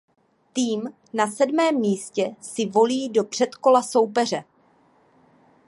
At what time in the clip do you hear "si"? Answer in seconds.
2.41-2.65